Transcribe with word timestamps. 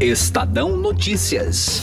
Estadão 0.00 0.76
Notícias. 0.76 1.80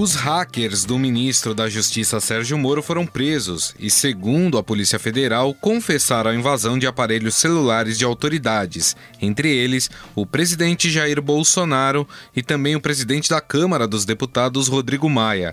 Os 0.00 0.14
hackers 0.14 0.84
do 0.84 0.96
ministro 0.96 1.52
da 1.52 1.68
Justiça 1.68 2.20
Sérgio 2.20 2.56
Moro 2.56 2.84
foram 2.84 3.04
presos 3.04 3.74
e, 3.80 3.90
segundo 3.90 4.56
a 4.56 4.62
Polícia 4.62 4.96
Federal, 4.96 5.52
confessaram 5.52 6.30
a 6.30 6.34
invasão 6.36 6.78
de 6.78 6.86
aparelhos 6.86 7.34
celulares 7.34 7.98
de 7.98 8.04
autoridades, 8.04 8.94
entre 9.20 9.50
eles 9.50 9.90
o 10.14 10.24
presidente 10.24 10.88
Jair 10.88 11.20
Bolsonaro 11.20 12.06
e 12.34 12.44
também 12.44 12.76
o 12.76 12.80
presidente 12.80 13.28
da 13.28 13.40
Câmara 13.40 13.88
dos 13.88 14.04
Deputados, 14.04 14.68
Rodrigo 14.68 15.10
Maia. 15.10 15.52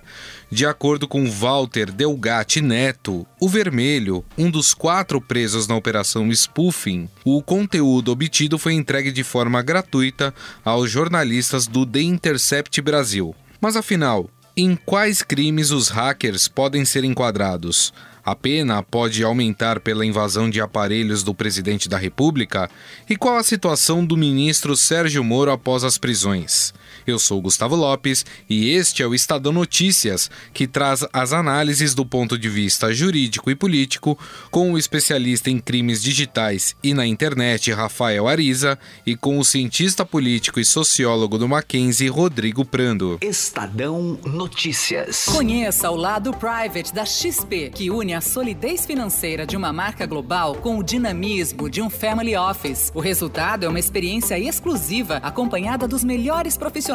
De 0.51 0.63
acordo 0.63 1.07
com 1.07 1.27
Walter 1.27 1.91
Delgatti 1.91 2.61
Neto, 2.61 3.25
o 3.41 3.49
Vermelho, 3.49 4.23
um 4.37 4.51
dos 4.51 4.75
quatro 4.75 5.19
presos 5.19 5.67
na 5.67 5.75
operação 5.75 6.31
Spoofing, 6.31 7.09
o 7.25 7.41
conteúdo 7.41 8.11
obtido 8.11 8.59
foi 8.59 8.73
entregue 8.73 9.11
de 9.11 9.23
forma 9.23 9.63
gratuita 9.63 10.31
aos 10.63 10.91
jornalistas 10.91 11.65
do 11.65 11.83
The 11.83 12.01
Intercept 12.01 12.79
Brasil. 12.79 13.35
Mas 13.65 13.75
afinal, 13.75 14.29
em 14.57 14.75
quais 14.75 15.21
crimes 15.21 15.71
os 15.71 15.89
hackers 15.89 16.47
podem 16.47 16.85
ser 16.85 17.03
enquadrados? 17.03 17.93
A 18.23 18.33
pena 18.33 18.81
pode 18.81 19.21
aumentar 19.21 19.81
pela 19.81 20.05
invasão 20.05 20.49
de 20.49 20.61
aparelhos 20.61 21.23
do 21.23 21.35
presidente 21.35 21.89
da 21.89 21.97
República? 21.97 22.69
E 23.09 23.17
qual 23.17 23.37
a 23.37 23.43
situação 23.43 24.05
do 24.05 24.15
ministro 24.15 24.75
Sérgio 24.75 25.23
Moro 25.23 25.51
após 25.51 25.83
as 25.83 25.97
prisões? 25.97 26.73
Eu 27.07 27.19
sou 27.19 27.39
Gustavo 27.39 27.75
Lopes 27.75 28.25
e 28.49 28.71
este 28.71 29.03
é 29.03 29.07
o 29.07 29.13
Estadão 29.13 29.53
Notícias, 29.53 30.29
que 30.51 30.65
traz 30.65 31.05
as 31.13 31.33
análises 31.33 31.93
do 31.93 32.03
ponto 32.03 32.35
de 32.35 32.49
vista 32.49 32.91
jurídico 32.91 33.51
e 33.51 33.55
político 33.55 34.17
com 34.49 34.73
o 34.73 34.77
especialista 34.77 35.51
em 35.51 35.59
crimes 35.59 36.01
digitais 36.01 36.75
e 36.81 36.95
na 36.95 37.05
internet 37.05 37.71
Rafael 37.71 38.27
Ariza 38.27 38.79
e 39.05 39.15
com 39.15 39.37
o 39.37 39.45
cientista 39.45 40.03
político 40.03 40.59
e 40.59 40.65
sociólogo 40.65 41.37
do 41.37 41.47
Mackenzie 41.47 42.07
Rodrigo 42.07 42.65
Prando. 42.65 43.19
Estadão 43.21 44.17
Notícias. 44.25 45.25
Conheça 45.25 45.91
o 45.91 45.95
lado 45.95 46.31
private 46.33 46.91
da 46.91 47.05
XP, 47.05 47.69
que 47.69 47.91
une 47.91 48.15
a 48.15 48.21
solidez 48.21 48.83
financeira 48.83 49.45
de 49.45 49.55
uma 49.55 49.71
marca 49.71 50.07
global 50.07 50.55
com 50.55 50.79
o 50.79 50.83
dinamismo 50.83 51.69
de 51.69 51.83
um 51.83 51.89
family 51.89 52.35
office. 52.35 52.91
O 52.95 52.99
resultado 52.99 53.63
é 53.63 53.69
uma 53.69 53.79
experiência 53.79 54.39
exclusiva 54.39 55.17
acompanhada 55.17 55.87
dos 55.87 56.03
melhores 56.03 56.57
profissionais 56.57 56.94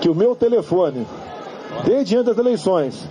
que 0.00 0.08
o 0.08 0.14
meu 0.14 0.34
telefone, 0.34 1.06
desde 1.84 2.16
antes 2.16 2.26
das 2.26 2.38
eleições, 2.38 3.08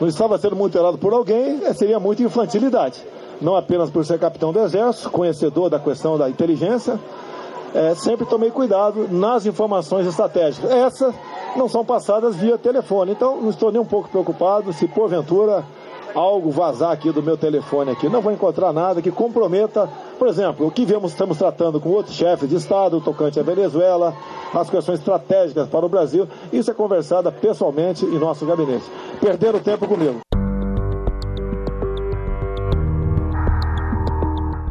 não 0.00 0.08
estava 0.08 0.38
sendo 0.38 0.56
monitorado 0.56 0.98
por 0.98 1.12
alguém, 1.12 1.64
é, 1.64 1.72
seria 1.72 1.98
muita 1.98 2.22
infantilidade. 2.22 3.02
Não 3.40 3.56
apenas 3.56 3.90
por 3.90 4.04
ser 4.04 4.18
capitão 4.18 4.52
do 4.52 4.60
Exército, 4.60 5.10
conhecedor 5.10 5.70
da 5.70 5.78
questão 5.78 6.18
da 6.18 6.28
inteligência, 6.28 6.98
é, 7.74 7.94
sempre 7.94 8.26
tomei 8.26 8.50
cuidado 8.50 9.08
nas 9.10 9.46
informações 9.46 10.06
estratégicas. 10.06 10.70
Essas 10.70 11.14
não 11.56 11.68
são 11.68 11.84
passadas 11.84 12.36
via 12.36 12.56
telefone, 12.58 13.12
então 13.12 13.40
não 13.40 13.50
estou 13.50 13.70
nem 13.70 13.80
um 13.80 13.84
pouco 13.84 14.08
preocupado 14.08 14.72
se 14.72 14.86
porventura 14.88 15.64
algo 16.18 16.50
vazar 16.50 16.90
aqui 16.90 17.12
do 17.12 17.22
meu 17.22 17.36
telefone 17.36 17.92
aqui. 17.92 18.08
Não 18.08 18.20
vou 18.20 18.32
encontrar 18.32 18.72
nada 18.72 19.00
que 19.00 19.10
comprometa, 19.10 19.88
por 20.18 20.26
exemplo, 20.26 20.66
o 20.66 20.70
que 20.70 20.84
vemos, 20.84 21.12
estamos 21.12 21.38
tratando 21.38 21.80
com 21.80 21.90
outros 21.90 22.16
chefes 22.16 22.48
de 22.48 22.56
Estado, 22.56 23.00
tocante 23.00 23.38
à 23.38 23.42
Venezuela, 23.42 24.14
as 24.52 24.68
questões 24.68 24.98
estratégicas 24.98 25.68
para 25.68 25.86
o 25.86 25.88
Brasil. 25.88 26.26
Isso 26.52 26.70
é 26.70 26.74
conversada 26.74 27.30
pessoalmente 27.30 28.04
em 28.04 28.18
nosso 28.18 28.44
gabinete. 28.44 28.84
Perderam 29.20 29.60
tempo 29.60 29.86
comigo. 29.86 30.27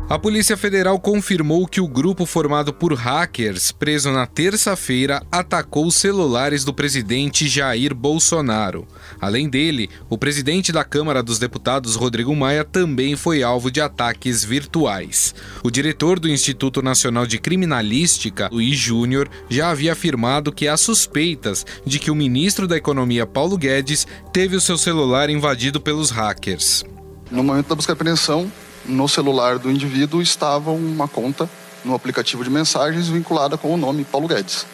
A 0.09 0.17
Polícia 0.17 0.55
Federal 0.55 0.97
confirmou 1.01 1.67
que 1.67 1.81
o 1.81 1.87
grupo 1.87 2.25
formado 2.25 2.73
por 2.73 2.93
hackers, 2.93 3.73
preso 3.73 4.09
na 4.09 4.25
terça-feira, 4.25 5.21
atacou 5.29 5.85
os 5.85 5.95
celulares 5.95 6.63
do 6.63 6.73
presidente 6.73 7.45
Jair 7.45 7.93
Bolsonaro. 7.93 8.87
Além 9.19 9.49
dele, 9.49 9.89
o 10.09 10.17
presidente 10.17 10.71
da 10.71 10.85
Câmara 10.85 11.21
dos 11.21 11.39
Deputados, 11.39 11.95
Rodrigo 11.95 12.33
Maia, 12.33 12.63
também 12.63 13.17
foi 13.17 13.43
alvo 13.43 13.69
de 13.69 13.81
ataques 13.81 14.45
virtuais. 14.45 15.35
O 15.61 15.69
diretor 15.69 16.21
do 16.21 16.29
Instituto 16.29 16.81
Nacional 16.81 17.27
de 17.27 17.37
Criminalística, 17.37 18.47
Luiz 18.49 18.79
Júnior, 18.79 19.29
já 19.49 19.71
havia 19.71 19.91
afirmado 19.91 20.53
que 20.53 20.69
há 20.69 20.77
suspeitas 20.77 21.65
de 21.85 21.99
que 21.99 22.09
o 22.09 22.15
ministro 22.15 22.65
da 22.65 22.77
Economia, 22.77 23.27
Paulo 23.27 23.57
Guedes, 23.57 24.07
teve 24.31 24.55
o 24.55 24.61
seu 24.61 24.77
celular 24.77 25.29
invadido 25.29 25.81
pelos 25.81 26.11
hackers. 26.11 26.85
No 27.29 27.43
momento 27.43 27.67
da 27.67 27.75
busca 27.75 27.91
e 27.91 27.93
apreensão, 27.93 28.49
no 28.87 29.07
celular 29.07 29.59
do 29.59 29.69
indivíduo 29.69 30.21
estava 30.21 30.71
uma 30.71 31.07
conta 31.07 31.49
no 31.83 31.93
aplicativo 31.93 32.43
de 32.43 32.49
mensagens 32.49 33.07
vinculada 33.07 33.57
com 33.57 33.73
o 33.73 33.77
nome 33.77 34.03
Paulo 34.03 34.27
Guedes. 34.27 34.65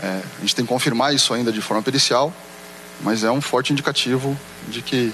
É, 0.00 0.22
a 0.38 0.40
gente 0.40 0.54
tem 0.54 0.64
que 0.64 0.68
confirmar 0.68 1.14
isso 1.14 1.34
ainda 1.34 1.52
de 1.52 1.60
forma 1.60 1.82
pericial, 1.82 2.32
mas 3.00 3.24
é 3.24 3.30
um 3.30 3.40
forte 3.40 3.72
indicativo 3.72 4.36
de 4.68 4.82
que 4.82 5.12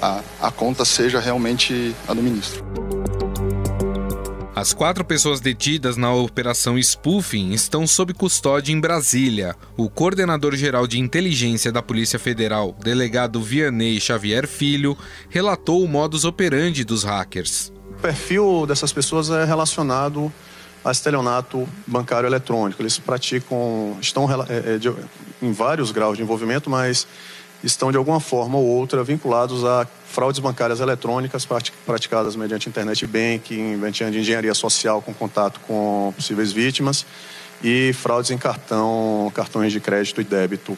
a, 0.00 0.22
a 0.40 0.50
conta 0.50 0.84
seja 0.84 1.20
realmente 1.20 1.94
a 2.06 2.14
do 2.14 2.22
ministro. 2.22 2.64
As 4.56 4.72
quatro 4.72 5.04
pessoas 5.04 5.38
detidas 5.38 5.98
na 5.98 6.14
operação 6.14 6.82
Spoofing 6.82 7.50
estão 7.50 7.86
sob 7.86 8.14
custódia 8.14 8.72
em 8.72 8.80
Brasília. 8.80 9.54
O 9.76 9.90
coordenador-geral 9.90 10.86
de 10.86 10.98
inteligência 10.98 11.70
da 11.70 11.82
Polícia 11.82 12.18
Federal, 12.18 12.74
delegado 12.82 13.38
Vianney 13.38 14.00
Xavier 14.00 14.48
Filho, 14.48 14.96
relatou 15.28 15.84
o 15.84 15.86
modus 15.86 16.24
operandi 16.24 16.84
dos 16.84 17.04
hackers. 17.04 17.70
O 17.90 18.00
perfil 18.00 18.64
dessas 18.66 18.94
pessoas 18.94 19.28
é 19.28 19.44
relacionado 19.44 20.32
a 20.82 20.90
estelionato 20.90 21.68
bancário 21.86 22.26
eletrônico. 22.26 22.80
Eles 22.80 22.98
praticam, 22.98 23.98
estão 24.00 24.26
é, 24.48 24.76
é, 24.76 24.80
em 25.42 25.52
vários 25.52 25.90
graus 25.90 26.16
de 26.16 26.22
envolvimento, 26.22 26.70
mas 26.70 27.06
estão 27.62 27.90
de 27.90 27.96
alguma 27.96 28.20
forma 28.20 28.58
ou 28.58 28.64
outra 28.64 29.02
vinculados 29.02 29.64
a 29.64 29.86
fraudes 30.06 30.40
bancárias 30.40 30.80
eletrônicas 30.80 31.46
praticadas 31.84 32.36
mediante 32.36 32.68
internet 32.68 33.06
banking, 33.06 33.76
mediante 33.76 34.18
engenharia 34.18 34.54
social 34.54 35.02
com 35.02 35.12
contato 35.12 35.60
com 35.60 36.12
possíveis 36.14 36.52
vítimas 36.52 37.06
e 37.62 37.92
fraudes 37.94 38.30
em 38.30 38.38
cartão, 38.38 39.30
cartões 39.34 39.72
de 39.72 39.80
crédito 39.80 40.20
e 40.20 40.24
débito, 40.24 40.76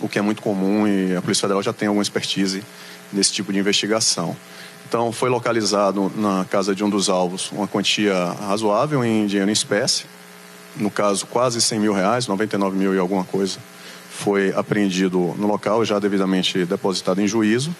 o 0.00 0.08
que 0.08 0.18
é 0.18 0.22
muito 0.22 0.40
comum 0.42 0.86
e 0.86 1.14
a 1.14 1.22
Polícia 1.22 1.42
Federal 1.42 1.62
já 1.62 1.72
tem 1.72 1.88
alguma 1.88 2.02
expertise 2.02 2.62
nesse 3.12 3.32
tipo 3.32 3.52
de 3.52 3.58
investigação. 3.58 4.36
Então, 4.88 5.12
foi 5.12 5.28
localizado 5.28 6.10
na 6.16 6.46
casa 6.46 6.74
de 6.74 6.82
um 6.82 6.88
dos 6.88 7.10
alvos 7.10 7.52
uma 7.52 7.68
quantia 7.68 8.32
razoável 8.40 9.04
em 9.04 9.26
dinheiro 9.26 9.50
em 9.50 9.52
espécie, 9.52 10.06
no 10.76 10.90
caso, 10.90 11.26
quase 11.26 11.60
100 11.60 11.80
mil 11.80 11.92
reais, 11.92 12.26
99 12.26 12.76
mil 12.76 12.94
e 12.94 12.98
alguma 12.98 13.24
coisa 13.24 13.58
foi 14.18 14.52
apreendido 14.52 15.34
no 15.38 15.46
local, 15.46 15.84
já 15.84 15.98
devidamente 15.98 16.64
depositado 16.64 17.20
em 17.20 17.28
juízo. 17.28 17.70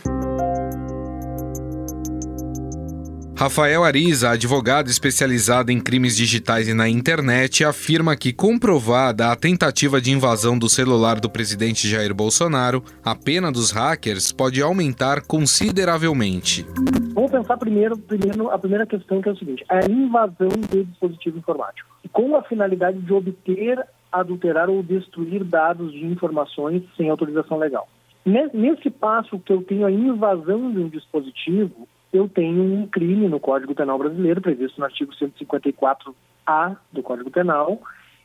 Rafael 3.37 3.85
Ariza, 3.85 4.31
advogado 4.31 4.89
especializado 4.89 5.71
em 5.71 5.81
crimes 5.81 6.17
digitais 6.17 6.67
e 6.67 6.75
na 6.75 6.89
internet, 6.89 7.65
afirma 7.65 8.17
que, 8.17 8.33
comprovada 8.33 9.31
a 9.31 9.37
tentativa 9.37 10.01
de 10.01 10.11
invasão 10.11 10.59
do 10.59 10.69
celular 10.69 11.21
do 11.21 11.31
presidente 11.31 11.89
Jair 11.89 12.13
Bolsonaro, 12.13 12.83
a 13.05 13.15
pena 13.15 13.53
dos 13.53 13.71
hackers 13.71 14.33
pode 14.33 14.61
aumentar 14.61 15.23
consideravelmente. 15.23 16.67
Vamos 17.15 17.31
pensar 17.31 17.57
primeiro, 17.59 17.97
primeiro 17.97 18.51
a 18.51 18.59
primeira 18.59 18.87
questão, 18.87 19.21
que 19.21 19.29
é 19.29 19.33
o 19.33 19.37
seguinte: 19.37 19.65
a 19.69 19.89
invasão 19.89 20.49
do 20.49 20.85
dispositivo 20.85 21.39
informático. 21.39 21.89
Com 22.13 22.35
a 22.37 22.43
finalidade 22.43 22.99
de 22.99 23.13
obter 23.13 23.85
adulterar 24.13 24.69
ou 24.69 24.83
destruir 24.83 25.45
dados 25.45 25.93
de 25.93 26.05
informações 26.05 26.83
sem 26.97 27.11
autorização 27.11 27.59
legal. 27.59 27.89
Nesse 28.25 28.91
passo 28.91 29.39
que 29.39 29.53
eu 29.53 29.63
tenho 29.63 29.87
a 29.87 29.91
invasão 29.91 30.71
de 30.71 30.79
um 30.79 30.89
dispositivo, 30.89 31.89
eu 32.13 32.29
tenho 32.29 32.63
um 32.63 32.87
crime 32.87 33.29
no 33.29 33.41
Código 33.41 33.75
Penal 33.75 33.99
brasileiro, 33.99 34.41
previsto 34.41 34.79
no 34.79 34.85
artigo 34.85 35.13
154A 35.13 36.77
do 36.93 37.03
Código 37.03 37.31
Penal, 37.31 37.81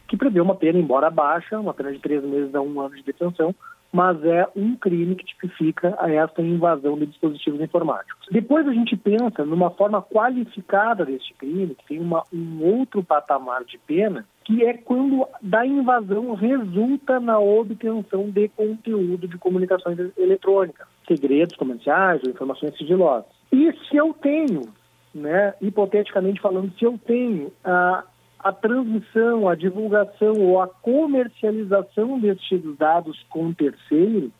que 0.08 0.18
prevê 0.18 0.42
uma 0.42 0.56
pena, 0.56 0.78
embora 0.78 1.10
baixa, 1.10 1.60
uma 1.60 1.74
pena 1.74 1.92
de 1.92 2.00
três 2.00 2.24
meses 2.24 2.54
a 2.54 2.62
um 2.62 2.80
ano 2.82 2.96
de 2.96 3.04
detenção, 3.04 3.56
mas 3.92 4.24
é 4.26 4.48
um 4.56 4.76
crime 4.76 5.16
que 5.16 5.26
tipifica 5.26 5.96
essa 6.02 6.42
invasão 6.42 6.98
de 6.98 7.06
dispositivos 7.06 7.62
informáticos. 7.62 8.28
Depois 8.32 8.68
a 8.68 8.74
gente 8.74 8.98
pensa 8.98 9.46
numa 9.46 9.70
forma 9.70 10.02
qualificada 10.02 11.06
deste 11.06 11.34
crime, 11.36 11.76
que 11.76 11.86
tem 11.88 12.00
uma, 12.00 12.24
um 12.34 12.64
outro 12.64 13.04
patamar 13.04 13.64
de 13.64 13.78
pena, 13.78 14.26
que 14.44 14.64
é 14.64 14.74
quando 14.74 15.26
da 15.42 15.66
invasão 15.66 16.34
resulta 16.34 17.20
na 17.20 17.40
obtenção 17.40 18.30
de 18.30 18.50
conteúdo 18.50 19.28
de 19.28 19.38
comunicações 19.38 19.98
eletrônicas, 20.18 20.88
segredos 21.08 21.56
comerciais 21.56 22.22
ou 22.24 22.30
informações 22.30 22.78
sigilosas. 22.78 23.30
E 23.52 23.72
se 23.88 23.96
eu 23.96 24.14
tenho, 24.14 24.62
né, 25.14 25.54
hipoteticamente 25.62 26.42
falando, 26.42 26.74
se 26.78 26.84
eu 26.84 27.00
tenho 27.06 27.54
a, 27.64 28.04
a 28.40 28.52
transmissão, 28.52 29.48
a 29.48 29.56
divulgação 29.56 30.34
ou 30.40 30.62
a 30.62 30.68
comercialização 30.68 32.20
destes 32.20 32.62
dados 32.78 33.26
com 33.30 33.54
terceiro, 33.54 34.32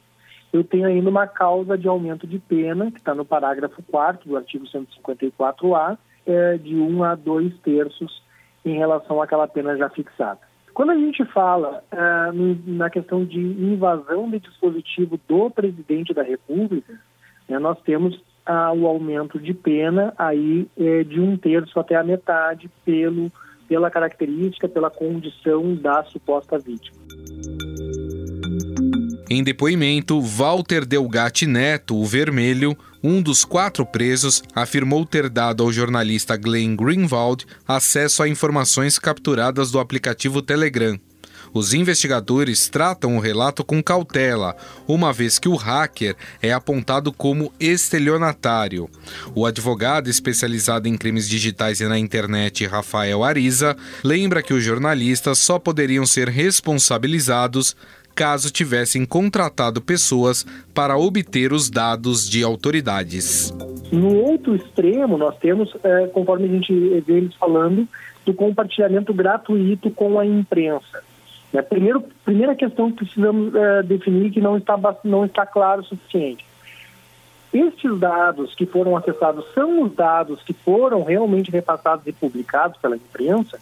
eu 0.52 0.64
tenho 0.64 0.86
ainda 0.86 1.10
uma 1.10 1.26
causa 1.26 1.78
de 1.78 1.88
aumento 1.88 2.28
de 2.28 2.38
pena, 2.40 2.92
que 2.92 3.00
está 3.00 3.16
no 3.16 3.26
parágrafo 3.26 3.82
4 3.84 4.30
do 4.30 4.38
artigo 4.38 4.66
154A, 4.66 5.98
é, 6.26 6.58
de 6.58 6.76
1 6.76 6.96
um 6.96 7.04
a 7.04 7.16
2 7.16 7.58
terços 7.60 8.22
em 8.66 8.78
relação 8.78 9.22
àquela 9.22 9.48
pena 9.48 9.76
já 9.78 9.90
fixada. 9.90 10.40
Quando 10.74 10.92
a 10.92 10.98
gente 10.98 11.24
fala 11.26 11.84
é, 11.92 11.98
na 12.66 12.90
questão 12.90 13.24
de 13.24 13.40
invasão 13.40 14.30
de 14.30 14.40
dispositivo 14.40 15.20
do 15.28 15.50
presidente 15.52 16.14
da 16.14 16.24
República, 16.24 17.00
né, 17.48 17.60
nós 17.60 17.80
temos 17.82 18.20
ah, 18.46 18.74
o 18.74 18.88
aumento 18.88 19.40
de 19.40 19.54
pena 19.54 20.14
aí 20.18 20.68
é, 20.78 21.04
de 21.04 21.20
um 21.20 21.38
terço 21.38 21.80
até 21.80 21.96
a 21.96 22.04
metade 22.04 22.70
pelo, 22.84 23.32
pela 23.68 23.92
característica, 23.92 24.68
pela 24.68 24.90
condição 24.90 25.76
da 25.76 26.04
suposta 26.06 26.58
vítima. 26.58 26.98
Em 29.30 29.44
depoimento, 29.44 30.20
Walter 30.22 30.86
Delgatti 30.86 31.46
Neto, 31.46 31.96
o 31.96 32.06
Vermelho, 32.06 32.76
um 33.04 33.22
dos 33.22 33.44
quatro 33.44 33.86
presos, 33.86 34.42
afirmou 34.56 35.06
ter 35.06 35.30
dado 35.30 35.62
ao 35.62 35.74
jornalista 35.74 36.38
Glenn 36.38 36.76
Greenwald 36.76 37.46
acesso 37.68 38.24
a 38.24 38.30
informações 38.30 38.98
capturadas 38.98 39.70
do 39.70 39.80
aplicativo 39.80 40.42
Telegram. 40.42 40.98
Os 41.54 41.72
investigadores 41.72 42.68
tratam 42.68 43.16
o 43.16 43.20
relato 43.20 43.64
com 43.64 43.84
cautela, 43.84 44.56
uma 44.88 45.14
vez 45.14 45.38
que 45.38 45.48
o 45.48 45.56
hacker 45.56 46.16
é 46.42 46.52
apontado 46.52 47.14
como 47.14 47.54
estelionatário. 47.60 48.90
O 49.36 49.46
advogado 49.46 50.10
especializado 50.10 50.88
em 50.88 50.98
crimes 50.98 51.30
digitais 51.30 51.80
e 51.80 51.86
na 51.86 52.00
internet, 52.00 52.66
Rafael 52.66 53.24
Ariza, 53.24 53.78
lembra 54.04 54.42
que 54.42 54.54
os 54.54 54.64
jornalistas 54.64 55.38
só 55.38 55.60
poderiam 55.60 56.08
ser 56.08 56.28
responsabilizados 56.28 57.76
caso 58.14 58.52
tivessem 58.52 59.06
contratado 59.06 59.82
pessoas 59.82 60.46
para 60.74 60.98
obter 60.98 61.52
os 61.52 61.70
dados 61.70 62.30
de 62.30 62.44
autoridades. 62.44 63.52
No 63.92 64.16
outro 64.16 64.56
extremo, 64.56 65.18
nós 65.18 65.38
temos, 65.38 65.76
é, 65.84 66.08
conforme 66.08 66.46
a 66.46 66.50
gente 66.50 66.74
vê 67.02 67.14
eles 67.14 67.36
falando, 67.36 67.88
do 68.26 68.34
compartilhamento 68.34 69.14
gratuito 69.14 69.92
com 69.92 70.20
a 70.20 70.26
imprensa. 70.26 71.04
É, 71.54 71.62
primeiro, 71.62 72.04
primeira 72.26 72.56
questão 72.56 72.90
que 72.90 72.98
precisamos 72.98 73.54
é, 73.54 73.84
definir 73.84 74.32
que 74.32 74.42
não 74.42 74.58
está, 74.58 74.78
não 75.04 75.26
está 75.26 75.46
claro 75.46 75.82
o 75.82 75.86
suficiente. 75.86 76.44
Estes 77.54 78.00
dados 78.00 78.56
que 78.56 78.66
foram 78.66 78.98
acessados 78.98 79.46
são 79.54 79.84
os 79.84 79.94
dados 79.94 80.42
que 80.42 80.54
foram 80.54 81.04
realmente 81.04 81.52
repassados 81.52 82.08
e 82.08 82.12
publicados 82.12 82.80
pela 82.82 82.96
imprensa? 82.96 83.60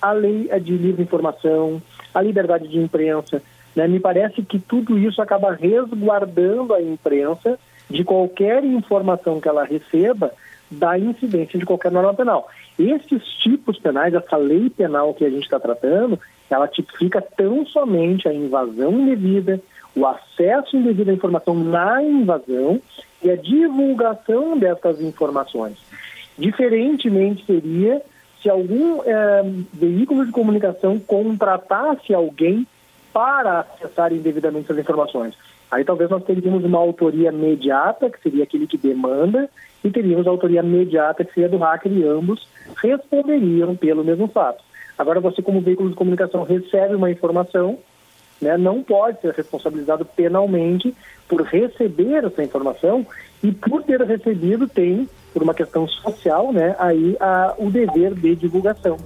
A 0.00 0.12
lei 0.12 0.48
é 0.50 0.58
de 0.58 0.74
livre 0.74 1.02
informação, 1.02 1.82
a 2.14 2.22
liberdade 2.22 2.66
de 2.68 2.78
imprensa, 2.78 3.42
né? 3.74 3.88
Me 3.88 4.00
parece 4.00 4.42
que 4.42 4.58
tudo 4.58 4.98
isso 4.98 5.20
acaba 5.20 5.52
resguardando 5.52 6.74
a 6.74 6.82
imprensa 6.82 7.58
de 7.88 8.04
qualquer 8.04 8.64
informação 8.64 9.40
que 9.40 9.48
ela 9.48 9.64
receba 9.64 10.32
da 10.70 10.98
incidência 10.98 11.58
de 11.58 11.66
qualquer 11.66 11.92
norma 11.92 12.14
penal. 12.14 12.48
Esses 12.78 13.22
tipos 13.42 13.78
penais, 13.78 14.14
essa 14.14 14.36
lei 14.36 14.70
penal 14.70 15.14
que 15.14 15.24
a 15.24 15.30
gente 15.30 15.44
está 15.44 15.60
tratando, 15.60 16.18
ela 16.50 16.66
tipifica 16.66 17.20
tão 17.20 17.66
somente 17.66 18.28
a 18.28 18.32
invasão 18.32 18.92
indevida, 18.92 19.60
o 19.94 20.06
acesso 20.06 20.76
indevido 20.76 21.10
à 21.10 21.14
informação 21.14 21.54
na 21.54 22.02
invasão 22.02 22.80
e 23.22 23.30
a 23.30 23.36
divulgação 23.36 24.58
dessas 24.58 25.00
informações. 25.00 25.78
Diferentemente 26.36 27.44
seria 27.46 28.02
se 28.42 28.50
algum 28.50 29.02
é, 29.04 29.42
veículo 29.72 30.26
de 30.26 30.32
comunicação 30.32 30.98
contratasse 30.98 32.12
alguém 32.12 32.66
para 33.14 33.60
acessar 33.60 34.12
indevidamente 34.12 34.70
as 34.70 34.76
informações. 34.76 35.34
Aí 35.70 35.84
talvez 35.84 36.10
nós 36.10 36.24
teríamos 36.24 36.64
uma 36.64 36.78
autoria 36.78 37.30
imediata, 37.30 38.10
que 38.10 38.20
seria 38.20 38.42
aquele 38.42 38.66
que 38.66 38.76
demanda, 38.76 39.48
e 39.84 39.90
teríamos 39.90 40.26
a 40.26 40.30
autoria 40.30 40.60
imediata, 40.60 41.24
que 41.24 41.32
seria 41.32 41.48
do 41.48 41.58
hacker, 41.58 41.92
e 41.92 42.02
ambos 42.02 42.46
responderiam 42.82 43.76
pelo 43.76 44.04
mesmo 44.04 44.26
fato. 44.26 44.62
Agora, 44.98 45.20
você, 45.20 45.40
como 45.40 45.60
veículo 45.60 45.90
de 45.90 45.96
comunicação, 45.96 46.42
recebe 46.42 46.94
uma 46.94 47.10
informação, 47.10 47.78
né, 48.40 48.56
não 48.56 48.82
pode 48.82 49.20
ser 49.20 49.32
responsabilizado 49.32 50.04
penalmente 50.04 50.94
por 51.28 51.42
receber 51.42 52.24
essa 52.24 52.42
informação 52.42 53.06
e, 53.42 53.52
por 53.52 53.82
ter 53.82 54.00
recebido, 54.02 54.68
tem, 54.68 55.08
por 55.32 55.42
uma 55.42 55.54
questão 55.54 55.86
social, 55.86 56.52
né, 56.52 56.74
aí 56.78 57.16
a, 57.20 57.54
o 57.58 57.70
dever 57.70 58.14
de 58.14 58.34
divulgação. 58.36 58.96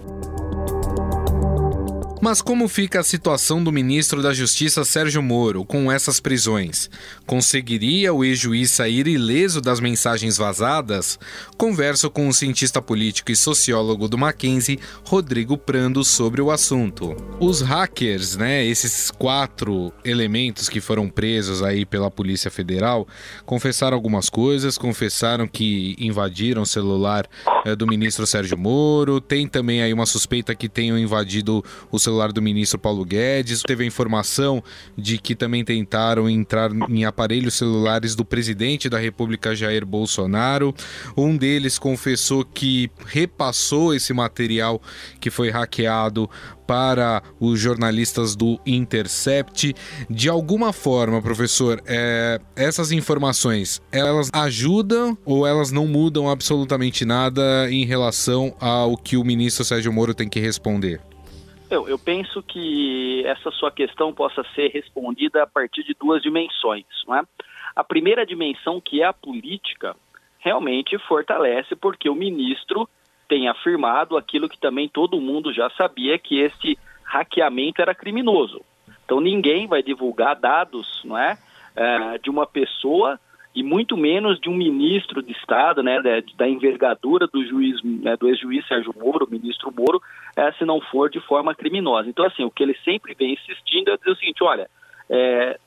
Mas 2.20 2.42
como 2.42 2.66
fica 2.66 3.00
a 3.00 3.04
situação 3.04 3.62
do 3.62 3.70
ministro 3.70 4.22
da 4.22 4.34
Justiça 4.34 4.84
Sérgio 4.84 5.22
Moro 5.22 5.64
com 5.64 5.90
essas 5.90 6.18
prisões? 6.18 6.90
Conseguiria 7.26 8.12
o 8.12 8.24
ex-juiz 8.24 8.72
sair 8.72 9.06
ileso 9.06 9.60
das 9.60 9.78
mensagens 9.78 10.36
vazadas? 10.36 11.18
Converso 11.56 12.10
com 12.10 12.28
o 12.28 12.34
cientista 12.34 12.82
político 12.82 13.30
e 13.30 13.36
sociólogo 13.36 14.08
do 14.08 14.18
Mackenzie, 14.18 14.80
Rodrigo 15.04 15.56
Prando, 15.56 16.02
sobre 16.02 16.42
o 16.42 16.50
assunto. 16.50 17.14
Os 17.38 17.60
hackers, 17.60 18.36
né, 18.36 18.64
esses 18.64 19.10
quatro 19.10 19.92
elementos 20.04 20.68
que 20.68 20.80
foram 20.80 21.08
presos 21.08 21.62
aí 21.62 21.86
pela 21.86 22.10
Polícia 22.10 22.50
Federal, 22.50 23.06
confessaram 23.46 23.96
algumas 23.96 24.28
coisas, 24.28 24.76
confessaram 24.76 25.46
que 25.46 25.94
invadiram 25.98 26.62
o 26.62 26.66
celular 26.66 27.28
é, 27.64 27.76
do 27.76 27.86
ministro 27.86 28.26
Sérgio 28.26 28.58
Moro, 28.58 29.20
tem 29.20 29.46
também 29.46 29.82
aí 29.82 29.92
uma 29.92 30.06
suspeita 30.06 30.54
que 30.54 30.68
tenham 30.68 30.98
invadido 30.98 31.64
o 31.90 31.98
celular 32.08 32.32
do 32.32 32.40
ministro 32.40 32.78
Paulo 32.78 33.04
Guedes. 33.04 33.62
Teve 33.62 33.84
a 33.84 33.86
informação 33.86 34.62
de 34.96 35.18
que 35.18 35.34
também 35.34 35.62
tentaram 35.62 36.28
entrar 36.28 36.70
em 36.88 37.04
aparelhos 37.04 37.54
celulares 37.54 38.14
do 38.14 38.24
presidente 38.24 38.88
da 38.88 38.98
República 38.98 39.54
Jair 39.54 39.84
Bolsonaro. 39.84 40.74
Um 41.16 41.36
deles 41.36 41.78
confessou 41.78 42.44
que 42.44 42.90
repassou 43.06 43.94
esse 43.94 44.12
material 44.14 44.80
que 45.20 45.30
foi 45.30 45.50
hackeado 45.50 46.30
para 46.66 47.22
os 47.40 47.58
jornalistas 47.60 48.34
do 48.34 48.58
Intercept. 48.66 49.74
De 50.08 50.28
alguma 50.28 50.72
forma, 50.72 51.20
professor, 51.20 51.82
é, 51.86 52.40
essas 52.56 52.90
informações 52.92 53.80
elas 53.92 54.30
ajudam 54.32 55.16
ou 55.24 55.46
elas 55.46 55.70
não 55.70 55.86
mudam 55.86 56.28
absolutamente 56.28 57.04
nada 57.04 57.70
em 57.70 57.84
relação 57.84 58.54
ao 58.60 58.96
que 58.96 59.16
o 59.16 59.24
ministro 59.24 59.64
Sérgio 59.64 59.92
Moro 59.92 60.14
tem 60.14 60.28
que 60.28 60.40
responder? 60.40 61.00
Eu, 61.70 61.86
eu 61.88 61.98
penso 61.98 62.42
que 62.42 63.22
essa 63.26 63.50
sua 63.50 63.70
questão 63.70 64.12
possa 64.12 64.42
ser 64.54 64.68
respondida 64.68 65.42
a 65.42 65.46
partir 65.46 65.82
de 65.84 65.94
duas 65.94 66.22
dimensões. 66.22 66.86
Não 67.06 67.14
é? 67.14 67.22
A 67.76 67.84
primeira 67.84 68.24
dimensão, 68.24 68.80
que 68.80 69.02
é 69.02 69.04
a 69.04 69.12
política, 69.12 69.94
realmente 70.38 70.98
fortalece 70.98 71.76
porque 71.76 72.08
o 72.08 72.14
ministro 72.14 72.88
tem 73.28 73.48
afirmado 73.48 74.16
aquilo 74.16 74.48
que 74.48 74.58
também 74.58 74.88
todo 74.88 75.20
mundo 75.20 75.52
já 75.52 75.68
sabia, 75.70 76.18
que 76.18 76.40
esse 76.40 76.78
hackeamento 77.04 77.82
era 77.82 77.94
criminoso. 77.94 78.62
Então 79.04 79.20
ninguém 79.20 79.66
vai 79.66 79.82
divulgar 79.82 80.36
dados 80.36 81.02
não 81.04 81.18
é, 81.18 81.38
é 81.76 82.18
de 82.18 82.30
uma 82.30 82.46
pessoa 82.46 83.20
e 83.54 83.62
muito 83.62 83.96
menos 83.96 84.38
de 84.40 84.48
um 84.48 84.54
ministro 84.54 85.22
de 85.22 85.32
Estado, 85.32 85.82
né, 85.82 86.00
da, 86.00 86.22
da 86.36 86.48
envergadura 86.48 87.26
do 87.26 87.44
juiz, 87.44 87.82
né, 87.82 88.16
do 88.16 88.28
ex-juiz 88.28 88.66
Sérgio 88.66 88.94
Moro, 88.96 89.28
ministro 89.30 89.72
Moro, 89.76 90.00
é, 90.36 90.52
se 90.52 90.64
não 90.64 90.80
for 90.80 91.10
de 91.10 91.20
forma 91.20 91.54
criminosa. 91.54 92.08
Então, 92.08 92.24
assim, 92.24 92.44
o 92.44 92.50
que 92.50 92.62
ele 92.62 92.76
sempre 92.84 93.14
vem 93.14 93.32
insistindo 93.32 93.90
é 93.90 93.96
dizer 93.96 94.10
o 94.10 94.16
seguinte, 94.16 94.44
olha, 94.44 94.68
é, 95.10 95.58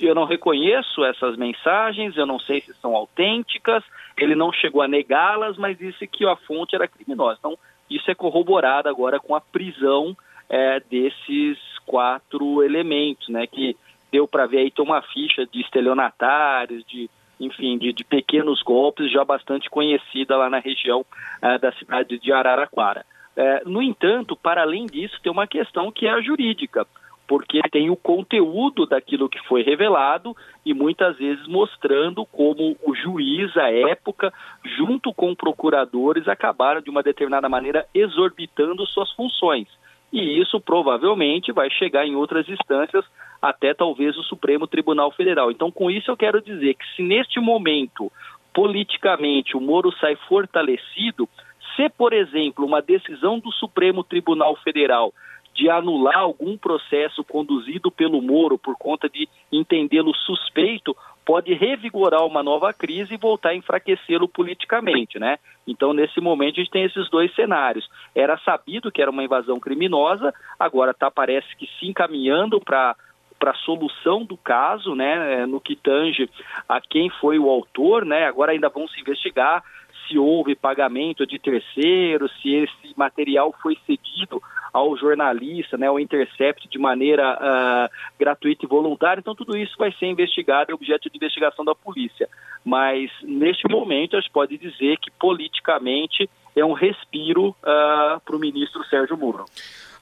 eu 0.00 0.14
não 0.14 0.24
reconheço 0.24 1.04
essas 1.04 1.36
mensagens, 1.36 2.16
eu 2.16 2.26
não 2.26 2.38
sei 2.38 2.60
se 2.60 2.74
são 2.74 2.94
autênticas, 2.94 3.84
ele 4.18 4.34
não 4.34 4.52
chegou 4.52 4.82
a 4.82 4.88
negá-las, 4.88 5.56
mas 5.56 5.78
disse 5.78 6.06
que 6.06 6.26
a 6.26 6.36
fonte 6.36 6.74
era 6.74 6.88
criminosa. 6.88 7.38
Então, 7.38 7.58
isso 7.88 8.10
é 8.10 8.14
corroborado 8.14 8.88
agora 8.88 9.20
com 9.20 9.34
a 9.34 9.40
prisão 9.40 10.16
é, 10.48 10.80
desses 10.80 11.58
quatro 11.86 12.62
elementos, 12.62 13.28
né, 13.28 13.46
que 13.46 13.76
deu 14.10 14.26
para 14.26 14.46
ver 14.46 14.58
aí, 14.58 14.70
tem 14.70 14.84
uma 14.84 15.02
ficha 15.02 15.46
de 15.46 15.60
estelionatários, 15.60 16.84
de 16.84 17.08
enfim, 17.38 17.78
de, 17.78 17.92
de, 17.92 18.04
pequenos 18.04 18.62
golpes 18.62 19.10
já 19.10 19.24
bastante 19.24 19.68
conhecida 19.68 20.36
lá 20.36 20.48
na 20.48 20.58
região 20.58 21.00
uh, 21.00 21.58
da 21.60 21.72
cidade 21.72 22.18
de 22.18 22.32
Araraquara. 22.32 23.04
Uh, 23.36 23.68
no 23.68 23.82
entanto, 23.82 24.34
para 24.34 24.62
além 24.62 24.86
disso, 24.86 25.20
tem 25.22 25.30
uma 25.30 25.46
questão 25.46 25.92
que 25.92 26.06
é 26.06 26.10
a 26.10 26.20
jurídica. 26.20 26.86
porque 27.28 27.60
tem 27.72 27.90
o 27.90 27.96
conteúdo 27.96 28.86
daquilo 28.86 29.28
que 29.28 29.42
foi 29.48 29.62
revelado 29.62 30.34
e 30.64 30.72
muitas 30.72 31.18
vezes 31.18 31.46
mostrando 31.48 32.24
como 32.24 32.76
o 32.84 32.94
juiz, 32.94 33.56
à 33.56 33.70
época, 33.70 34.32
junto 34.76 35.12
com 35.12 35.34
procuradores, 35.34 36.28
acabaram 36.28 36.80
de 36.80 36.88
uma 36.88 37.02
determinada 37.02 37.48
maneira 37.48 37.84
exorbitando 37.92 38.86
suas 38.86 39.10
funções. 39.12 39.68
E 40.12 40.40
isso 40.40 40.60
provavelmente 40.60 41.52
vai 41.52 41.68
chegar 41.68 42.06
em 42.06 42.14
outras 42.14 42.48
instâncias, 42.48 43.04
até 43.40 43.74
talvez 43.74 44.16
o 44.16 44.22
Supremo 44.22 44.66
Tribunal 44.66 45.10
Federal. 45.10 45.50
Então, 45.50 45.70
com 45.70 45.90
isso, 45.90 46.10
eu 46.10 46.16
quero 46.16 46.40
dizer 46.40 46.74
que 46.74 46.84
se 46.94 47.02
neste 47.02 47.40
momento, 47.40 48.10
politicamente, 48.54 49.56
o 49.56 49.60
Moro 49.60 49.92
sai 50.00 50.16
fortalecido, 50.28 51.28
se, 51.76 51.88
por 51.90 52.12
exemplo, 52.12 52.64
uma 52.64 52.80
decisão 52.80 53.38
do 53.38 53.52
Supremo 53.52 54.02
Tribunal 54.02 54.56
Federal 54.56 55.12
de 55.56 55.70
anular 55.70 56.18
algum 56.18 56.56
processo 56.56 57.24
conduzido 57.24 57.90
pelo 57.90 58.20
Moro 58.20 58.58
por 58.58 58.76
conta 58.76 59.08
de 59.08 59.26
entendê-lo 59.50 60.14
suspeito, 60.14 60.94
pode 61.24 61.52
revigorar 61.54 62.24
uma 62.24 62.42
nova 62.42 62.72
crise 62.72 63.14
e 63.14 63.18
voltar 63.18 63.48
a 63.50 63.54
enfraquecê-lo 63.54 64.28
politicamente, 64.28 65.18
né? 65.18 65.38
Então, 65.66 65.92
nesse 65.92 66.20
momento, 66.20 66.60
a 66.60 66.62
gente 66.62 66.70
tem 66.70 66.84
esses 66.84 67.10
dois 67.10 67.34
cenários. 67.34 67.88
Era 68.14 68.38
sabido 68.38 68.92
que 68.92 69.00
era 69.02 69.10
uma 69.10 69.24
invasão 69.24 69.58
criminosa, 69.58 70.32
agora 70.58 70.94
tá, 70.94 71.10
parece 71.10 71.56
que 71.56 71.66
se 71.78 71.88
encaminhando 71.88 72.60
para 72.60 72.94
para 73.38 73.50
a 73.50 73.54
solução 73.54 74.24
do 74.24 74.36
caso, 74.36 74.94
né, 74.94 75.46
no 75.46 75.60
que 75.60 75.76
tange 75.76 76.28
a 76.68 76.80
quem 76.80 77.10
foi 77.10 77.38
o 77.38 77.48
autor, 77.50 78.04
né, 78.04 78.26
agora 78.26 78.52
ainda 78.52 78.68
vão 78.68 78.88
se 78.88 79.00
investigar 79.00 79.62
se 80.08 80.18
houve 80.18 80.54
pagamento 80.54 81.26
de 81.26 81.38
terceiros, 81.38 82.30
se 82.40 82.54
esse 82.54 82.94
material 82.96 83.54
foi 83.60 83.76
cedido 83.86 84.40
ao 84.72 84.96
jornalista, 84.96 85.76
né, 85.76 85.86
ao 85.86 85.98
Intercept 85.98 86.68
de 86.68 86.78
maneira 86.78 87.34
uh, 87.34 88.18
gratuita 88.18 88.64
e 88.64 88.68
voluntária. 88.68 89.20
Então, 89.20 89.34
tudo 89.34 89.56
isso 89.56 89.74
vai 89.78 89.90
ser 89.92 90.06
investigado, 90.06 90.70
é 90.70 90.74
objeto 90.74 91.08
de 91.08 91.16
investigação 91.16 91.64
da 91.64 91.74
polícia. 91.74 92.28
Mas, 92.64 93.10
neste 93.22 93.68
momento, 93.68 94.16
a 94.16 94.20
gente 94.20 94.30
pode 94.30 94.58
dizer 94.58 94.98
que 94.98 95.10
politicamente 95.10 96.28
é 96.54 96.64
um 96.64 96.72
respiro 96.72 97.48
uh, 97.48 98.20
para 98.24 98.36
o 98.36 98.38
ministro 98.38 98.84
Sérgio 98.84 99.16
Moro. 99.16 99.46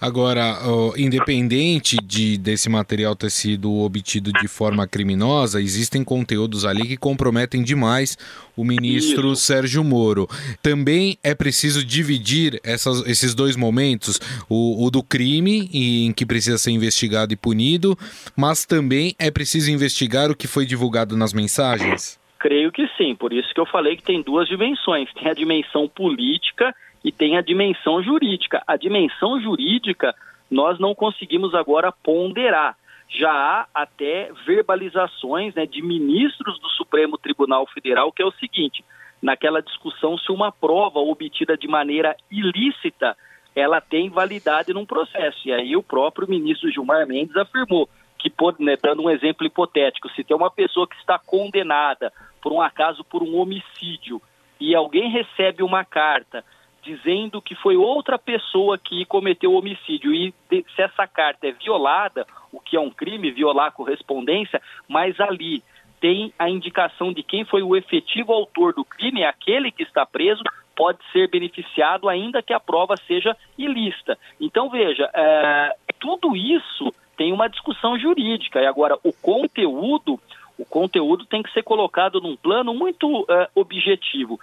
Agora, 0.05 0.59
independente 0.99 1.97
de 1.97 2.37
desse 2.37 2.69
material 2.69 3.17
ter 3.17 3.31
sido 3.31 3.73
obtido 3.79 4.31
de 4.33 4.47
forma 4.47 4.87
criminosa, 4.87 5.63
existem 5.63 6.05
conteúdos 6.05 6.67
ali 6.67 6.87
que 6.87 6.99
comprometem 6.99 7.63
demais 7.63 8.19
o 8.55 8.63
ministro 8.65 9.33
Isso. 9.33 9.47
Sérgio 9.47 9.83
Moro. 9.83 10.29
Também 10.63 11.17
é 11.25 11.35
preciso 11.35 11.83
dividir 11.83 12.61
essas, 12.63 13.01
esses 13.07 13.35
dois 13.35 13.57
momentos, 13.57 14.21
o, 14.47 14.85
o 14.85 14.91
do 14.91 15.03
crime, 15.03 15.71
em 15.73 16.13
que 16.13 16.27
precisa 16.27 16.59
ser 16.59 16.73
investigado 16.73 17.33
e 17.33 17.37
punido, 17.37 17.97
mas 18.37 18.67
também 18.67 19.15
é 19.19 19.31
preciso 19.31 19.71
investigar 19.71 20.31
o 20.31 20.37
que 20.37 20.47
foi 20.47 20.67
divulgado 20.67 21.17
nas 21.17 21.33
mensagens? 21.33 22.21
Creio 22.39 22.71
que 22.71 22.87
sim, 22.99 23.15
por 23.15 23.33
isso 23.33 23.49
que 23.55 23.61
eu 23.61 23.65
falei 23.65 23.97
que 23.97 24.03
tem 24.03 24.21
duas 24.21 24.47
dimensões. 24.49 25.09
Tem 25.15 25.29
a 25.29 25.33
dimensão 25.33 25.89
política 25.89 26.75
e 27.05 27.13
tem 27.13 27.37
a 27.37 27.43
dimensão 27.43 28.03
jurídica. 28.03 28.63
A 28.67 28.77
dimensão 28.77 29.39
jurídica 29.39 30.15
nós 30.51 30.79
não 30.79 30.95
conseguimos 30.95 31.55
agora 31.55 31.93
ponderar. 31.93 32.77
Já 33.09 33.31
há 33.31 33.67
até 33.75 34.33
verbalizações 34.47 35.55
né, 35.55 35.67
de 35.67 35.83
ministros 35.83 36.59
do 36.59 36.69
Supremo 36.71 37.19
Tribunal 37.19 37.67
Federal, 37.67 38.11
que 38.11 38.23
é 38.23 38.27
o 38.27 38.33
seguinte: 38.33 38.83
naquela 39.21 39.61
discussão 39.61 40.17
se 40.17 40.33
uma 40.33 40.51
prova 40.51 40.99
obtida 40.99 41.57
de 41.57 41.69
maneira 41.69 42.17
ilícita 42.31 43.15
ela 43.55 43.81
tem 43.81 44.09
validade 44.09 44.73
num 44.73 44.87
processo. 44.87 45.47
E 45.47 45.53
aí 45.53 45.77
o 45.77 45.83
próprio 45.83 46.29
ministro 46.29 46.73
Gilmar 46.73 47.07
Mendes 47.07 47.37
afirmou 47.37 47.89
que, 48.19 48.33
né, 48.59 48.77
dando 48.83 49.03
um 49.03 49.11
exemplo 49.11 49.47
hipotético, 49.47 50.09
se 50.11 50.25
tem 50.25 50.37
uma 50.37 50.51
pessoa 50.51 50.89
que 50.89 50.97
está 50.97 51.19
condenada 51.19 52.13
por 52.43 52.53
um 52.53 52.61
acaso 52.61 53.05
por 53.05 53.23
um 53.23 53.37
homicídio 53.37 54.21
e 54.59 54.75
alguém 54.75 55.11
recebe 55.11 55.63
uma 55.63 55.85
carta 55.85 56.43
dizendo 56.85 57.41
que 57.41 57.55
foi 57.55 57.77
outra 57.77 58.19
pessoa 58.19 58.79
que 58.79 59.05
cometeu 59.07 59.53
o 59.53 59.59
homicídio 59.59 60.13
e 60.13 60.35
se 60.51 60.83
essa 60.83 61.07
carta 61.07 61.49
é 61.49 61.53
violada, 61.53 62.27
o 62.53 62.61
que 62.61 62.77
é 62.77 62.81
um 62.81 62.91
crime, 62.91 63.31
violar 63.31 63.69
a 63.69 63.73
correspondência, 63.73 64.61
mas 64.89 65.19
ali 65.19 65.63
tem 66.01 66.33
a 66.39 66.51
indicação 66.51 67.13
de 67.13 67.23
quem 67.23 67.45
foi 67.45 67.63
o 67.63 67.75
efetivo 67.75 68.33
autor 68.33 68.75
do 68.75 68.85
crime, 68.85 69.25
aquele 69.25 69.71
que 69.71 69.83
está 69.83 70.05
preso, 70.05 70.43
pode 70.77 70.99
ser 71.13 71.31
beneficiado 71.31 72.09
ainda 72.09 72.43
que 72.43 72.53
a 72.53 72.61
prova 72.61 72.95
seja 73.07 73.37
ilícita. 73.57 74.19
Então, 74.41 74.69
veja, 74.69 75.11
é, 75.15 75.75
tudo 75.99 76.37
isso 76.37 76.93
tem 77.17 77.33
uma 77.33 77.49
discussão 77.49 77.99
jurídica. 77.99 78.61
E 78.61 78.67
agora, 78.67 78.99
o 79.03 79.13
conteúdo, 79.13 80.21
o 80.59 80.65
conteúdo 80.65 81.25
tem 81.25 81.43
que 81.43 81.53
ser 81.53 81.63
colocado 81.63 82.21
num 82.21 82.37
plano 82.37 82.75
muito 82.75 83.25
é, 83.29 83.49
objetivo 83.55 84.39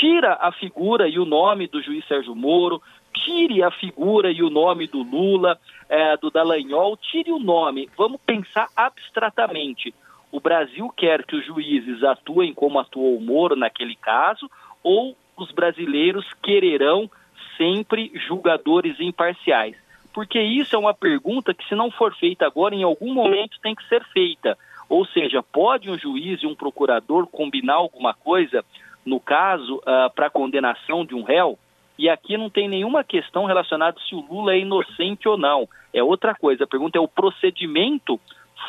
tira 0.00 0.38
a 0.40 0.52
figura 0.52 1.08
e 1.08 1.18
o 1.18 1.24
nome 1.24 1.66
do 1.66 1.82
juiz 1.82 2.06
Sérgio 2.06 2.34
Moro, 2.34 2.82
tire 3.12 3.62
a 3.62 3.70
figura 3.70 4.30
e 4.30 4.42
o 4.42 4.50
nome 4.50 4.86
do 4.86 5.02
Lula, 5.02 5.58
é, 5.88 6.16
do 6.16 6.30
Dallagnol, 6.30 6.96
tire 6.96 7.32
o 7.32 7.38
nome. 7.38 7.88
Vamos 7.96 8.20
pensar 8.24 8.68
abstratamente. 8.76 9.94
O 10.30 10.40
Brasil 10.40 10.88
quer 10.96 11.24
que 11.24 11.36
os 11.36 11.44
juízes 11.44 12.02
atuem 12.02 12.52
como 12.52 12.78
atuou 12.78 13.16
o 13.16 13.20
Moro 13.20 13.56
naquele 13.56 13.96
caso, 13.96 14.50
ou 14.82 15.16
os 15.36 15.50
brasileiros 15.52 16.26
quererão 16.42 17.10
sempre 17.56 18.12
julgadores 18.26 19.00
imparciais? 19.00 19.76
Porque 20.12 20.40
isso 20.40 20.74
é 20.74 20.78
uma 20.78 20.94
pergunta 20.94 21.54
que, 21.54 21.66
se 21.68 21.74
não 21.74 21.90
for 21.90 22.14
feita 22.14 22.46
agora, 22.46 22.74
em 22.74 22.82
algum 22.82 23.12
momento 23.12 23.60
tem 23.62 23.74
que 23.74 23.86
ser 23.88 24.02
feita. 24.12 24.58
Ou 24.88 25.04
seja, 25.06 25.42
pode 25.42 25.90
um 25.90 25.98
juiz 25.98 26.42
e 26.42 26.46
um 26.46 26.54
procurador 26.54 27.26
combinar 27.26 27.74
alguma 27.74 28.14
coisa 28.14 28.64
no 29.06 29.20
caso, 29.20 29.76
uh, 29.76 30.12
para 30.14 30.28
condenação 30.28 31.04
de 31.04 31.14
um 31.14 31.22
réu, 31.22 31.56
e 31.98 32.08
aqui 32.10 32.36
não 32.36 32.50
tem 32.50 32.68
nenhuma 32.68 33.04
questão 33.04 33.46
relacionada 33.46 33.98
se 34.06 34.14
o 34.14 34.20
Lula 34.20 34.52
é 34.52 34.58
inocente 34.58 35.28
ou 35.28 35.38
não. 35.38 35.68
É 35.94 36.02
outra 36.02 36.34
coisa. 36.34 36.64
A 36.64 36.66
pergunta 36.66 36.98
é: 36.98 37.00
o 37.00 37.08
procedimento 37.08 38.20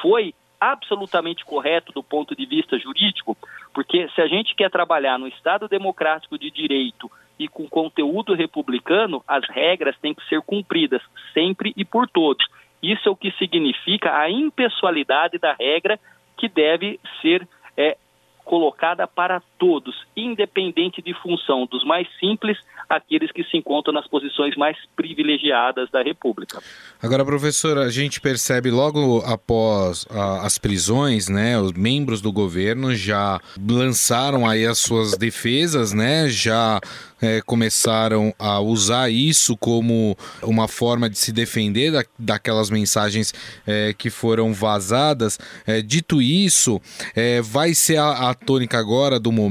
foi 0.02 0.34
absolutamente 0.60 1.44
correto 1.44 1.92
do 1.92 2.02
ponto 2.02 2.36
de 2.36 2.46
vista 2.46 2.78
jurídico? 2.78 3.36
Porque 3.74 4.08
se 4.16 4.22
a 4.22 4.28
gente 4.28 4.56
quer 4.56 4.72
trabalhar 4.72 5.20
no 5.20 5.28
Estado 5.28 5.68
democrático 5.68 6.38
de 6.38 6.50
direito 6.50 7.12
e 7.38 7.48
com 7.48 7.68
conteúdo 7.68 8.34
republicano, 8.34 9.24
as 9.28 9.48
regras 9.50 9.98
têm 10.00 10.14
que 10.14 10.26
ser 10.28 10.42
cumpridas 10.42 11.02
sempre 11.34 11.74
e 11.76 11.84
por 11.84 12.08
todos. 12.08 12.46
Isso 12.82 13.10
é 13.10 13.12
o 13.12 13.16
que 13.16 13.32
significa 13.32 14.18
a 14.18 14.30
impessoalidade 14.30 15.38
da 15.38 15.54
regra 15.54 16.00
que 16.38 16.48
deve 16.48 17.00
ser 17.22 17.48
é, 17.76 17.98
colocada 18.46 19.06
para 19.08 19.42
todos, 19.58 19.96
independente 20.16 21.02
de 21.02 21.14
função, 21.22 21.66
dos 21.66 21.84
mais 21.84 22.08
simples 22.20 22.58
àqueles 22.90 23.32
que 23.32 23.44
se 23.44 23.58
encontram 23.58 23.94
nas 23.94 24.08
posições 24.08 24.56
mais 24.56 24.78
privilegiadas 24.96 25.90
da 25.92 26.02
República. 26.02 26.62
Agora, 27.02 27.26
professor, 27.26 27.78
a 27.78 27.90
gente 27.90 28.22
percebe 28.22 28.72
logo 28.72 29.20
após 29.26 30.06
a, 30.10 30.46
as 30.46 30.58
prisões, 30.58 31.28
né, 31.28 31.60
os 31.60 31.74
membros 31.74 32.22
do 32.22 32.32
governo 32.32 32.96
já 32.96 33.42
lançaram 33.70 34.48
aí 34.48 34.66
as 34.66 34.80
suas 34.80 35.18
defesas, 35.18 35.94
né, 35.94 36.30
já 36.30 36.80
é, 37.22 37.42
começaram 37.42 38.34
a 38.38 38.60
usar 38.60 39.10
isso 39.10 39.58
como 39.58 40.16
uma 40.44 40.68
forma 40.68 41.10
de 41.10 41.18
se 41.18 41.32
defender 41.32 41.92
da, 41.92 42.06
daquelas 42.18 42.70
mensagens 42.70 43.34
é, 43.66 43.94
que 43.98 44.10
foram 44.10 44.54
vazadas. 44.54 45.40
É, 45.66 45.82
dito 45.82 46.22
isso, 46.22 46.80
é, 47.16 47.42
vai 47.42 47.74
ser 47.74 47.98
a, 47.98 48.30
a 48.30 48.34
tônica 48.34 48.78
agora 48.78 49.20
do 49.20 49.32
momento 49.32 49.47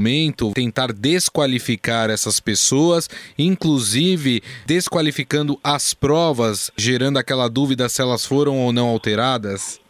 tentar 0.53 0.93
desqualificar 0.93 2.09
essas 2.09 2.39
pessoas, 2.39 3.09
inclusive 3.37 4.41
desqualificando 4.65 5.59
as 5.63 5.93
provas, 5.93 6.71
gerando 6.77 7.17
aquela 7.17 7.49
dúvida 7.49 7.89
se 7.89 8.01
elas 8.01 8.25
foram 8.25 8.59
ou 8.59 8.71
não 8.71 8.87
alteradas? 8.87 9.81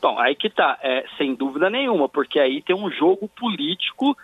Bom, 0.00 0.18
aí 0.18 0.34
que 0.34 0.50
tá, 0.50 0.78
é, 0.82 1.04
sem 1.16 1.34
dúvida 1.34 1.70
nenhuma, 1.70 2.08
porque 2.08 2.38
aí 2.38 2.60
tem 2.60 2.76
um 2.76 2.90
jogo 2.90 3.28
político 3.28 4.16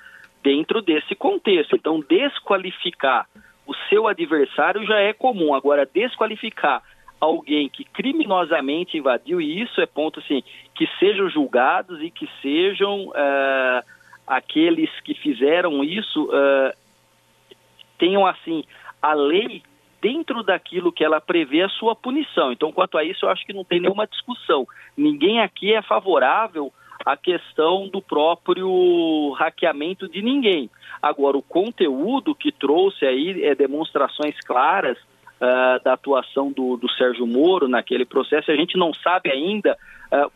dentro 0.42 0.82
desse 0.82 1.14
contexto. 1.14 1.74
Então, 1.74 2.04
desqualificar 2.06 3.26
o 3.66 3.74
seu 3.88 4.06
adversário 4.08 4.84
já 4.84 4.98
é 4.98 5.12
comum. 5.12 5.54
Agora, 5.54 5.88
desqualificar 5.90 6.82
alguém 7.20 7.68
que 7.68 7.84
criminosamente 7.84 8.96
invadiu, 8.96 9.40
e 9.40 9.62
isso 9.62 9.80
é 9.80 9.86
ponto 9.86 10.20
assim, 10.20 10.42
que 10.74 10.88
sejam 10.98 11.28
julgados 11.28 12.02
e 12.02 12.10
que 12.10 12.28
sejam 12.42 13.08
uh, 13.08 13.82
aqueles 14.30 14.88
que 15.00 15.12
fizeram 15.12 15.82
isso 15.82 16.26
uh, 16.26 16.72
tenham 17.98 18.24
assim 18.24 18.62
a 19.02 19.12
lei 19.12 19.60
dentro 20.00 20.44
daquilo 20.44 20.92
que 20.92 21.04
ela 21.04 21.20
prevê 21.20 21.62
a 21.62 21.68
sua 21.68 21.96
punição. 21.96 22.52
Então, 22.52 22.70
quanto 22.70 22.96
a 22.96 23.02
isso, 23.02 23.26
eu 23.26 23.28
acho 23.28 23.44
que 23.44 23.52
não 23.52 23.64
tem 23.64 23.80
nenhuma 23.80 24.06
discussão. 24.06 24.68
Ninguém 24.96 25.40
aqui 25.40 25.74
é 25.74 25.82
favorável 25.82 26.72
a 27.04 27.16
questão 27.16 27.88
do 27.88 28.00
próprio 28.00 29.32
hackeamento 29.32 30.08
de 30.08 30.22
ninguém. 30.22 30.70
Agora, 31.02 31.36
o 31.36 31.42
conteúdo 31.42 32.32
que 32.32 32.52
trouxe 32.52 33.04
aí 33.04 33.42
é 33.42 33.54
demonstrações 33.56 34.38
claras 34.46 34.96
uh, 34.96 35.82
da 35.82 35.94
atuação 35.94 36.52
do, 36.52 36.76
do, 36.76 36.88
Sérgio 36.92 37.26
Moro 37.26 37.66
naquele 37.66 38.04
processo. 38.04 38.50
A 38.50 38.56
gente 38.56 38.78
não 38.78 38.94
sabe 38.94 39.30
ainda 39.30 39.76
uh, 40.12 40.30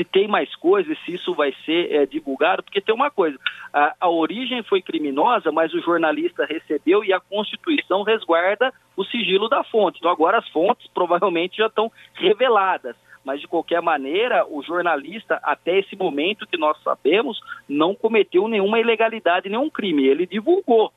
se 0.00 0.04
tem 0.04 0.26
mais 0.26 0.54
coisas, 0.56 0.96
se 1.04 1.12
isso 1.12 1.34
vai 1.34 1.54
ser 1.66 1.92
é, 1.92 2.06
divulgado, 2.06 2.62
porque 2.62 2.80
tem 2.80 2.94
uma 2.94 3.10
coisa, 3.10 3.38
a, 3.70 3.94
a, 4.00 4.08
origem 4.08 4.62
foi 4.62 4.80
criminosa, 4.80 5.52
mas 5.52 5.74
o 5.74 5.80
jornalista 5.82 6.46
recebeu 6.46 7.04
e 7.04 7.12
a 7.12 7.20
Constituição 7.20 8.02
resguarda 8.02 8.72
o 8.96 9.04
sigilo 9.04 9.46
da 9.46 9.62
fonte. 9.62 9.98
Então 9.98 10.10
agora 10.10 10.38
as 10.38 10.48
fontes 10.48 10.86
provavelmente 10.94 11.58
já 11.58 11.66
estão 11.66 11.92
reveladas. 12.14 12.96
Mas 13.22 13.42
de 13.42 13.46
qualquer 13.46 13.82
maneira, 13.82 14.46
o 14.48 14.62
jornalista, 14.62 15.38
até 15.42 15.78
esse 15.78 15.94
momento 15.94 16.46
que 16.46 16.56
nós 16.56 16.82
sabemos, 16.82 17.38
não 17.68 17.94
cometeu 17.94 18.48
nenhuma 18.48 18.80
ilegalidade, 18.80 19.50
nenhum 19.50 19.68
crime. 19.68 20.06
Ele 20.06 20.24
divulgou 20.24 20.90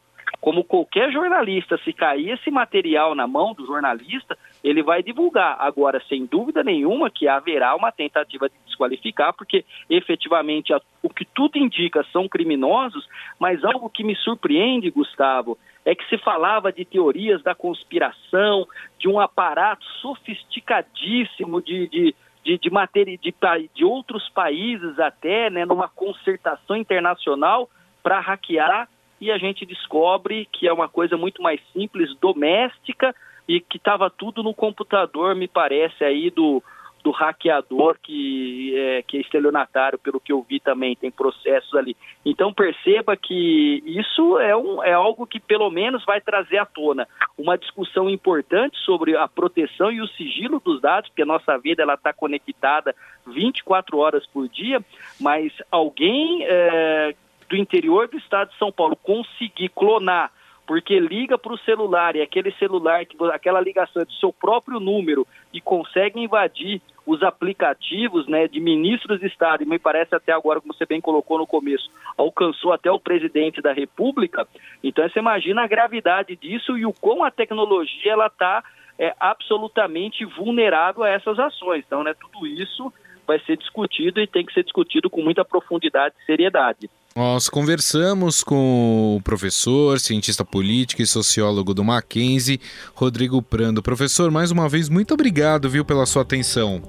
como 0.44 0.62
qualquer 0.62 1.10
jornalista, 1.10 1.80
se 1.86 1.94
cair 1.94 2.32
esse 2.32 2.52
material 2.52 3.16
na 3.16 3.26
mão 3.26 3.54
do 3.54 3.66
jornalista, 3.66 4.38
ele 4.62 4.84
vai 4.84 5.02
divulgar. 5.02 5.56
Agora, 5.58 6.04
sem 6.10 6.26
dúvida 6.26 6.62
nenhuma 6.62 7.10
que 7.10 7.30
haverá 7.30 7.74
uma 7.78 7.94
tentativa 7.94 8.50
de 8.50 8.56
desqualificar, 8.66 9.34
porque 9.34 9.64
efetivamente 9.90 10.74
o 11.02 11.10
que 11.10 11.24
tudo 11.24 11.58
indica 11.58 12.06
são 12.12 12.28
criminosos, 12.28 13.08
mas 13.40 13.64
algo 13.64 13.90
que 13.90 14.04
me 14.04 14.18
surpreende, 14.18 14.92
Gustavo, 14.92 15.58
é 15.86 15.96
que 15.96 16.06
se 16.10 16.18
falava 16.18 16.74
de 16.74 16.84
teorias 16.84 17.42
da 17.42 17.56
conspiração, 17.56 18.68
de 19.00 19.08
um 19.08 19.22
aparato 19.22 19.86
sofisticadíssimo 20.02 21.62
de, 21.62 21.88
de 21.88 22.16
de, 22.44 22.58
de, 22.58 22.70
matéria, 22.70 23.18
de, 23.18 23.34
de 23.74 23.86
outros 23.86 24.28
países 24.28 25.00
até, 25.00 25.50
né, 25.50 25.64
numa 25.64 25.88
concertação 25.88 26.76
internacional 26.76 27.70
para 28.04 28.20
hackear 28.20 28.90
e 29.20 29.32
a 29.32 29.38
gente 29.38 29.66
descobre 29.66 30.48
que 30.52 30.68
é 30.68 30.74
uma 30.74 30.90
coisa 30.90 31.16
muito 31.18 31.42
mais 31.42 31.60
simples, 31.72 32.16
doméstica 32.20 33.16
e 33.48 33.60
que 33.60 33.78
estava 33.78 34.10
tudo 34.10 34.42
no 34.44 34.54
computador, 34.54 35.36
me 35.36 35.48
parece, 35.48 36.04
aí 36.04 36.30
do, 36.30 36.64
do 37.04 37.12
hackeador 37.12 37.98
que 38.02 38.74
é, 38.76 39.04
que 39.04 39.18
é 39.18 39.22
estelionatário, 39.22 40.00
pelo 40.00 40.20
que 40.20 40.32
eu 40.32 40.42
vi 40.42 40.60
também, 40.60 40.96
tem 40.96 41.12
processos 41.12 41.76
ali. 41.76 41.96
Então 42.26 42.54
perceba 42.54 43.18
que 43.18 43.84
isso 43.86 44.40
é, 44.40 44.56
um, 44.56 44.82
é 44.82 44.94
algo 44.94 45.28
que 45.28 45.40
pelo 45.40 45.70
menos 45.70 46.06
vai 46.06 46.22
trazer 46.22 46.58
à 46.58 46.66
tona 46.66 47.08
uma 47.38 47.58
discussão 47.58 48.10
importante 48.10 48.78
sobre 48.80 49.18
a 49.18 49.28
proteção 49.28 49.92
e 49.92 50.02
o 50.02 50.08
sigilo 50.08 50.62
dos 50.64 50.82
dados, 50.82 51.10
porque 51.10 51.24
a 51.24 51.26
nossa 51.26 51.58
vida 51.58 51.84
está 51.94 52.14
conectada 52.14 52.96
24 53.28 53.98
horas 53.98 54.26
por 54.28 54.48
dia, 54.48 54.84
mas 55.20 55.52
alguém 55.70 56.44
é, 56.44 57.16
do 57.54 57.58
interior 57.58 58.08
do 58.08 58.18
estado 58.18 58.50
de 58.50 58.58
São 58.58 58.72
Paulo 58.72 58.96
conseguir 58.96 59.70
clonar, 59.70 60.32
porque 60.66 61.00
liga 61.00 61.38
para 61.38 61.54
o 61.54 61.58
celular 61.60 62.16
e 62.16 62.22
aquele 62.22 62.52
celular, 62.54 63.02
aquela 63.32 63.62
ligação 63.62 64.02
é 64.02 64.06
do 64.06 64.14
seu 64.14 64.34
próprio 64.34 64.80
número 64.80 65.28
e 65.54 65.62
consegue 65.62 66.20
invadir 66.20 66.82
os 67.06 67.22
aplicativos 67.22 68.28
né, 68.28 68.48
de 68.48 68.60
ministros 68.60 69.20
de 69.20 69.28
Estado, 69.28 69.62
e 69.62 69.68
me 69.68 69.78
parece 69.78 70.16
até 70.16 70.32
agora, 70.32 70.60
como 70.60 70.74
você 70.74 70.86
bem 70.86 71.00
colocou 71.00 71.38
no 71.38 71.46
começo, 71.46 71.92
alcançou 72.18 72.74
até 72.74 72.90
o 72.90 73.00
presidente 73.00 73.62
da 73.62 73.72
República, 73.72 74.48
então 74.84 75.08
você 75.08 75.20
imagina 75.20 75.64
a 75.64 75.68
gravidade 75.68 76.36
disso 76.36 76.76
e 76.76 76.88
o 76.88 76.94
quão 76.94 77.24
a 77.24 77.30
tecnologia 77.30 78.14
ela 78.14 78.28
está 78.28 78.64
é, 78.98 79.14
absolutamente 79.20 80.26
vulnerável 80.26 81.04
a 81.04 81.10
essas 81.10 81.38
ações. 81.38 81.84
Então, 81.86 82.04
né, 82.04 82.16
tudo 82.20 82.48
isso 82.48 82.92
vai 83.28 83.40
ser 83.42 83.58
discutido 83.58 84.20
e 84.20 84.26
tem 84.26 84.44
que 84.44 84.54
ser 84.54 84.64
discutido 84.64 85.08
com 85.08 85.22
muita 85.22 85.46
profundidade 85.46 86.16
e 86.20 86.26
seriedade. 86.26 86.90
Nós 87.16 87.48
conversamos 87.48 88.44
com 88.44 89.18
o 89.18 89.22
professor, 89.22 90.00
cientista 90.00 90.44
político 90.44 91.00
e 91.00 91.06
sociólogo 91.06 91.72
do 91.72 91.84
Mackenzie, 91.84 92.60
Rodrigo 92.96 93.40
Prando. 93.40 93.84
Professor, 93.84 94.32
mais 94.32 94.50
uma 94.50 94.68
vez, 94.68 94.90
muito 94.90 95.14
obrigado, 95.14 95.70
viu, 95.70 95.86
pela 95.86 96.08
sua 96.08 96.24
atenção. 96.24 96.82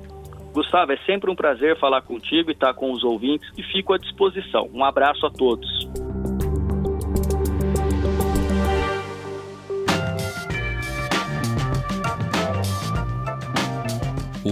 Gustavo, 0.55 0.93
é 0.93 0.97
sempre 1.05 1.31
um 1.31 1.37
prazer 1.37 1.79
falar 1.79 2.01
contigo 2.01 2.49
e 2.49 2.53
estar 2.53 2.73
com 2.73 2.91
os 2.93 3.05
ouvintes 3.05 3.51
e 3.59 3.63
fico 3.65 3.93
à 3.93 3.99
disposição. 3.99 4.71
Um 4.73 4.83
abraço 4.83 5.27
a 5.27 5.31
todos. 5.31 5.69